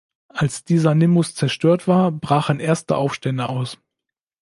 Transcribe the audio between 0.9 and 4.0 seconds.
Nimbus zerstört war, brachen erste Aufstände aus.